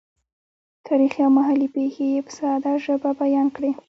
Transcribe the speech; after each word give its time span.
تاریخي 0.87 1.19
او 1.25 1.31
محلي 1.37 1.67
پېښې 1.75 2.05
یې 2.13 2.19
په 2.25 2.31
ساده 2.37 2.71
ژبه 2.85 3.09
بیان 3.21 3.47
کړې. 3.55 3.71